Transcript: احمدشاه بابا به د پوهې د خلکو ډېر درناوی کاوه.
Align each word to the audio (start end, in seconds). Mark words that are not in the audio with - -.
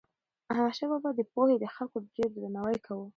احمدشاه 0.51 0.89
بابا 0.91 1.09
به 1.15 1.17
د 1.17 1.21
پوهې 1.31 1.55
د 1.59 1.65
خلکو 1.75 1.97
ډېر 2.15 2.29
درناوی 2.35 2.77
کاوه. 2.85 3.05